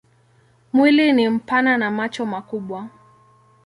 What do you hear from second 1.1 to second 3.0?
ni mpana na macho makubwa.